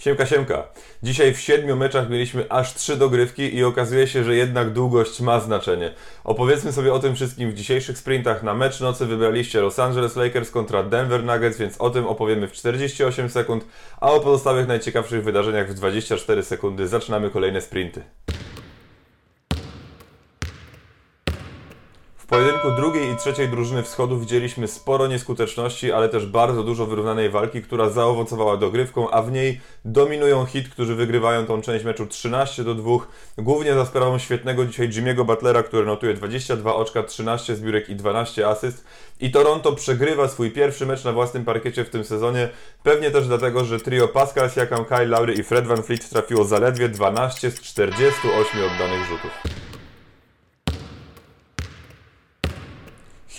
Siemka, 0.00 0.26
siemka. 0.26 0.68
Dzisiaj 1.02 1.34
w 1.34 1.40
siedmiu 1.40 1.76
meczach 1.76 2.10
mieliśmy 2.10 2.44
aż 2.48 2.74
trzy 2.74 2.96
dogrywki 2.96 3.54
i 3.56 3.64
okazuje 3.64 4.06
się, 4.06 4.24
że 4.24 4.36
jednak 4.36 4.72
długość 4.72 5.20
ma 5.20 5.40
znaczenie. 5.40 5.94
Opowiedzmy 6.24 6.72
sobie 6.72 6.92
o 6.92 6.98
tym 6.98 7.14
wszystkim 7.14 7.50
w 7.50 7.54
dzisiejszych 7.54 7.98
sprintach. 7.98 8.42
Na 8.42 8.54
mecz 8.54 8.80
nocy 8.80 9.06
wybraliście 9.06 9.60
Los 9.60 9.78
Angeles 9.78 10.16
Lakers 10.16 10.50
kontra 10.50 10.82
Denver 10.82 11.24
Nuggets, 11.24 11.58
więc 11.58 11.80
o 11.80 11.90
tym 11.90 12.06
opowiemy 12.06 12.48
w 12.48 12.52
48 12.52 13.30
sekund, 13.30 13.64
a 14.00 14.10
o 14.10 14.20
pozostałych 14.20 14.68
najciekawszych 14.68 15.24
wydarzeniach 15.24 15.70
w 15.70 15.74
24 15.74 16.42
sekundy. 16.42 16.88
Zaczynamy 16.88 17.30
kolejne 17.30 17.60
sprinty. 17.60 18.02
Pojedynku 22.30 22.70
drugiej 22.70 23.12
i 23.12 23.16
trzeciej 23.16 23.48
drużyny 23.48 23.82
wschodu 23.82 24.18
widzieliśmy 24.18 24.68
sporo 24.68 25.06
nieskuteczności, 25.06 25.92
ale 25.92 26.08
też 26.08 26.26
bardzo 26.26 26.62
dużo 26.62 26.86
wyrównanej 26.86 27.30
walki, 27.30 27.62
która 27.62 27.88
zaowocowała 27.88 28.56
dogrywką, 28.56 29.10
a 29.10 29.22
w 29.22 29.32
niej 29.32 29.60
dominują 29.84 30.46
hit, 30.46 30.68
którzy 30.68 30.94
wygrywają 30.94 31.46
tą 31.46 31.62
część 31.62 31.84
meczu 31.84 32.06
13 32.06 32.64
do 32.64 32.74
2, 32.74 32.90
głównie 33.38 33.74
za 33.74 33.86
sprawą 33.86 34.18
świetnego 34.18 34.66
dzisiaj 34.66 34.88
Jimmy'ego 34.88 35.26
Butlera, 35.26 35.62
który 35.62 35.86
notuje 35.86 36.14
22 36.14 36.74
oczka, 36.74 37.02
13 37.02 37.56
zbiórek 37.56 37.88
i 37.88 37.96
12 37.96 38.48
asyst. 38.48 38.84
I 39.20 39.30
Toronto 39.30 39.72
przegrywa 39.72 40.28
swój 40.28 40.50
pierwszy 40.50 40.86
mecz 40.86 41.04
na 41.04 41.12
własnym 41.12 41.44
parkiecie 41.44 41.84
w 41.84 41.90
tym 41.90 42.04
sezonie, 42.04 42.48
pewnie 42.82 43.10
też 43.10 43.26
dlatego, 43.26 43.64
że 43.64 43.80
trio 43.80 44.08
Pascal 44.08 44.50
Siakam, 44.50 44.84
Kyle 44.84 45.06
Lowry 45.06 45.34
i 45.34 45.42
Fred 45.42 45.66
Van 45.66 45.82
Fleet 45.82 46.08
trafiło 46.08 46.44
zaledwie 46.44 46.88
12 46.88 47.50
z 47.50 47.60
48 47.60 48.64
oddanych 48.64 49.08
rzutów. 49.08 49.59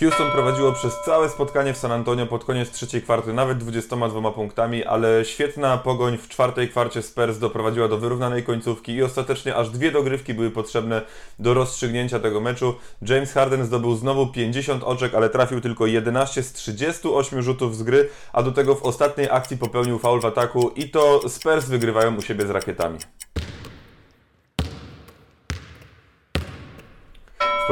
Houston 0.02 0.30
prowadziło 0.30 0.72
przez 0.72 1.00
całe 1.00 1.28
spotkanie 1.28 1.74
w 1.74 1.78
San 1.78 1.92
Antonio 1.92 2.26
pod 2.26 2.44
koniec 2.44 2.70
trzeciej 2.70 3.02
kwarty 3.02 3.32
nawet 3.32 3.58
22 3.58 4.30
punktami, 4.30 4.84
ale 4.84 5.24
świetna 5.24 5.78
pogoń 5.78 6.18
w 6.18 6.28
czwartej 6.28 6.68
kwarcie 6.68 7.02
Spurs 7.02 7.38
doprowadziła 7.38 7.88
do 7.88 7.98
wyrównanej 7.98 8.42
końcówki 8.42 8.92
i 8.92 9.02
ostatecznie 9.02 9.56
aż 9.56 9.70
dwie 9.70 9.92
dogrywki 9.92 10.34
były 10.34 10.50
potrzebne 10.50 11.02
do 11.38 11.54
rozstrzygnięcia 11.54 12.20
tego 12.20 12.40
meczu. 12.40 12.74
James 13.02 13.32
Harden 13.32 13.64
zdobył 13.66 13.96
znowu 13.96 14.26
50 14.26 14.84
oczek, 14.84 15.14
ale 15.14 15.28
trafił 15.30 15.60
tylko 15.60 15.86
11 15.86 16.42
z 16.42 16.52
38 16.52 17.42
rzutów 17.42 17.76
z 17.76 17.82
gry, 17.82 18.08
a 18.32 18.42
do 18.42 18.52
tego 18.52 18.74
w 18.74 18.82
ostatniej 18.82 19.28
akcji 19.30 19.56
popełnił 19.58 19.98
faul 19.98 20.20
w 20.20 20.24
ataku 20.24 20.70
i 20.76 20.90
to 20.90 21.28
Spurs 21.28 21.64
wygrywają 21.64 22.16
u 22.16 22.22
siebie 22.22 22.46
z 22.46 22.50
rakietami. 22.50 22.98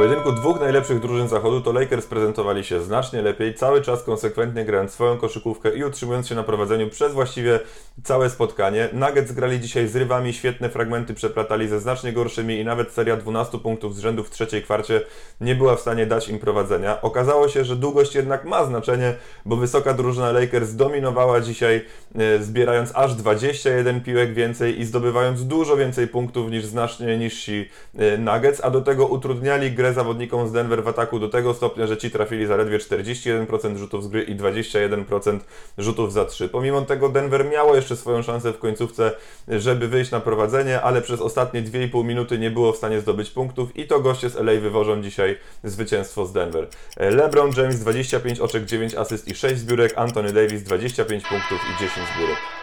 Pojedynku 0.01 0.31
dwóch 0.31 0.59
najlepszych 0.59 0.99
drużyn 0.99 1.27
zachodu 1.27 1.61
to 1.61 1.71
Lakers 1.71 2.05
prezentowali 2.05 2.63
się 2.63 2.81
znacznie 2.81 3.21
lepiej, 3.21 3.53
cały 3.53 3.81
czas 3.81 4.03
konsekwentnie 4.03 4.65
grając 4.65 4.91
swoją 4.91 5.17
koszykówkę 5.17 5.75
i 5.75 5.83
utrzymując 5.83 6.27
się 6.27 6.35
na 6.35 6.43
prowadzeniu 6.43 6.89
przez 6.89 7.13
właściwie 7.13 7.59
całe 8.03 8.29
spotkanie. 8.29 8.89
Nuggets 8.93 9.31
grali 9.31 9.59
dzisiaj 9.59 9.87
z 9.87 9.95
rywami, 9.95 10.33
świetne 10.33 10.69
fragmenty 10.69 11.13
przeplatali 11.13 11.67
ze 11.67 11.79
znacznie 11.79 12.13
gorszymi 12.13 12.59
i 12.59 12.65
nawet 12.65 12.91
seria 12.91 13.17
12 13.17 13.59
punktów 13.59 13.95
z 13.95 13.99
rzędu 13.99 14.23
w 14.23 14.29
trzeciej 14.29 14.63
kwarcie 14.63 15.01
nie 15.41 15.55
była 15.55 15.75
w 15.75 15.79
stanie 15.79 16.05
dać 16.05 16.29
im 16.29 16.39
prowadzenia. 16.39 17.01
Okazało 17.01 17.47
się, 17.47 17.65
że 17.65 17.75
długość 17.75 18.15
jednak 18.15 18.45
ma 18.45 18.65
znaczenie, 18.65 19.15
bo 19.45 19.55
wysoka 19.55 19.93
drużyna 19.93 20.31
Lakers 20.31 20.73
dominowała 20.75 21.41
dzisiaj, 21.41 21.85
e, 22.15 22.43
zbierając 22.43 22.91
aż 22.95 23.15
21 23.15 24.01
piłek 24.01 24.33
więcej 24.33 24.79
i 24.79 24.85
zdobywając 24.85 25.47
dużo 25.47 25.77
więcej 25.77 26.07
punktów 26.07 26.51
niż 26.51 26.65
znacznie 26.65 27.17
niżsi 27.17 27.69
e, 27.97 28.17
Nuggets, 28.17 28.61
a 28.63 28.69
do 28.69 28.81
tego 28.81 29.07
utrudniali 29.07 29.71
grę 29.71 29.90
zawodnikom 29.93 30.47
z 30.47 30.51
Denver 30.51 30.83
w 30.83 30.87
ataku 30.87 31.19
do 31.19 31.29
tego 31.29 31.53
stopnia, 31.53 31.87
że 31.87 31.97
ci 31.97 32.11
trafili 32.11 32.45
zaledwie 32.45 32.77
41% 32.77 33.77
rzutów 33.77 34.03
z 34.03 34.07
gry 34.07 34.23
i 34.23 34.35
21% 34.35 35.39
rzutów 35.77 36.13
za 36.13 36.25
3. 36.25 36.49
Pomimo 36.49 36.81
tego 36.81 37.09
Denver 37.09 37.45
miało 37.45 37.75
jeszcze 37.75 37.95
swoją 37.95 38.21
szansę 38.21 38.53
w 38.53 38.59
końcówce, 38.59 39.11
żeby 39.47 39.87
wyjść 39.87 40.11
na 40.11 40.19
prowadzenie, 40.19 40.81
ale 40.81 41.01
przez 41.01 41.21
ostatnie 41.21 41.61
2,5 41.63 42.05
minuty 42.05 42.39
nie 42.39 42.51
było 42.51 42.73
w 42.73 42.77
stanie 42.77 43.01
zdobyć 43.01 43.29
punktów 43.29 43.77
i 43.77 43.87
to 43.87 43.99
goście 43.99 44.29
z 44.29 44.35
LA 44.35 44.59
wywożą 44.61 45.01
dzisiaj 45.01 45.37
zwycięstwo 45.63 46.25
z 46.25 46.33
Denver. 46.33 46.67
LeBron 46.97 47.51
James 47.57 47.79
25 47.79 48.39
oczek, 48.39 48.65
9 48.65 48.95
asyst 48.95 49.27
i 49.27 49.35
6 49.35 49.57
zbiórek, 49.57 49.93
Anthony 49.95 50.33
Davis 50.33 50.63
25 50.63 51.23
punktów 51.23 51.59
i 51.69 51.79
10 51.79 52.07
zbiórek. 52.15 52.60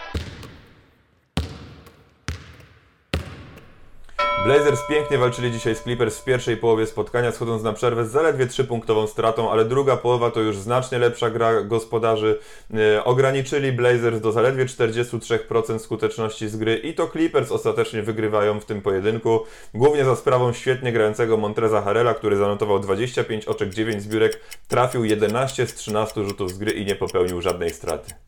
Blazers 4.44 4.81
pięknie 4.88 5.19
walczyli 5.19 5.53
dzisiaj 5.53 5.75
z 5.75 5.82
Clippers 5.82 6.19
w 6.19 6.25
pierwszej 6.25 6.56
połowie 6.56 6.87
spotkania, 6.87 7.32
schodząc 7.32 7.62
na 7.62 7.72
przerwę 7.72 8.06
z 8.06 8.10
zaledwie 8.10 8.47
3-punktową 8.47 9.06
stratą, 9.06 9.50
ale 9.50 9.65
druga 9.65 9.97
połowa 9.97 10.31
to 10.31 10.41
już 10.41 10.56
znacznie 10.56 10.99
lepsza 10.99 11.31
gra 11.31 11.62
gospodarzy. 11.62 12.38
E, 12.75 13.04
ograniczyli 13.04 13.72
Blazers 13.72 14.21
do 14.21 14.32
zaledwie 14.32 14.66
43% 14.66 15.78
skuteczności 15.78 16.49
z 16.49 16.56
gry 16.56 16.76
i 16.76 16.94
to 16.94 17.09
Clippers 17.09 17.53
ostatecznie 17.53 18.03
wygrywają 18.03 18.60
w 18.60 18.65
tym 18.65 18.82
pojedynku, 18.82 19.41
głównie 19.75 20.04
za 20.04 20.16
sprawą 20.16 20.53
świetnie 20.53 20.93
grającego 20.93 21.37
Montreza 21.37 21.82
Harrella, 21.82 22.15
który 22.15 22.37
zanotował 22.37 22.81
25 22.81 23.44
oczek, 23.44 23.75
9 23.75 24.03
zbiórek, 24.03 24.41
trafił 24.69 25.05
11 25.05 25.66
z 25.66 25.75
13 25.75 26.25
rzutów 26.25 26.50
z 26.50 26.59
gry 26.59 26.70
i 26.72 26.87
nie 26.87 26.94
popełnił 26.94 27.41
żadnej 27.41 27.70
straty 27.70 28.28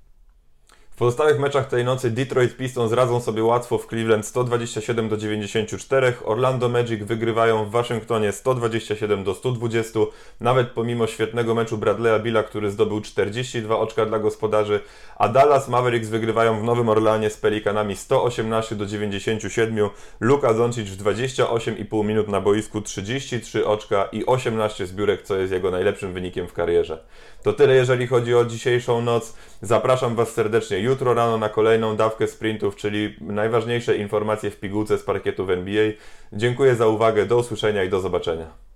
pozostałych 1.01 1.39
meczach 1.39 1.69
tej 1.69 1.85
nocy 1.85 2.11
Detroit 2.11 2.57
Pistons 2.57 2.93
radzą 2.93 3.21
sobie 3.21 3.45
łatwo 3.45 3.79
w 3.79 3.87
Cleveland 3.87 4.27
127 4.27 5.09
do 5.09 5.17
94, 5.17 6.13
Orlando 6.25 6.69
Magic 6.69 7.05
wygrywają 7.05 7.65
w 7.65 7.71
Waszyngtonie 7.71 8.33
127 8.33 9.25
do 9.25 9.35
120, 9.35 10.01
nawet 10.41 10.69
pomimo 10.69 11.07
świetnego 11.07 11.55
meczu 11.55 11.79
Bradley'a 11.79 12.23
Billa, 12.23 12.43
który 12.43 12.71
zdobył 12.71 13.01
42 13.01 13.79
oczka 13.79 14.07
dla 14.07 14.19
gospodarzy, 14.19 14.81
a 15.19 15.29
Dallas 15.29 15.69
Mavericks 15.69 16.09
wygrywają 16.09 16.61
w 16.61 16.65
Nowym 16.65 16.89
Orleanie 16.89 17.31
z 17.31 17.37
Pelikanami 17.37 17.97
118 17.97 18.77
do 18.77 18.87
97, 18.87 19.89
Luka 20.21 20.55
Doncic 20.55 20.89
w 20.89 21.03
28,5 21.05 22.05
minut 22.05 22.29
na 22.29 22.41
boisku 22.41 22.81
33 22.81 23.67
oczka 23.67 24.05
i 24.13 24.27
18 24.27 24.87
zbiórek, 24.87 25.23
co 25.23 25.37
jest 25.37 25.53
jego 25.53 25.71
najlepszym 25.71 26.13
wynikiem 26.13 26.49
w 26.49 26.53
karierze. 26.53 27.05
To 27.43 27.53
tyle 27.53 27.75
jeżeli 27.75 28.07
chodzi 28.07 28.35
o 28.35 28.45
dzisiejszą 28.45 29.03
noc. 29.03 29.35
Zapraszam 29.63 30.15
Was 30.15 30.33
serdecznie 30.33 30.81
jutro 30.91 31.15
rano 31.15 31.39
na 31.39 31.49
kolejną 31.49 31.97
dawkę 31.97 32.27
sprintów, 32.27 32.77
czyli 32.77 33.17
najważniejsze 33.21 33.97
informacje 33.97 34.51
w 34.51 34.61
pigułce 34.61 34.99
z 34.99 35.03
parkietu 35.03 35.47
w 35.47 35.51
NBA. 35.51 35.93
Dziękuję 36.33 36.75
za 36.75 36.87
uwagę, 36.87 37.27
do 37.27 37.39
usłyszenia 37.39 37.85
i 37.85 37.89
do 37.89 38.01
zobaczenia. 38.01 38.70